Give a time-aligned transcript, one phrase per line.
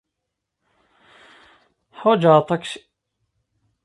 [1.99, 2.81] Ḥwajeɣ aṭaksi.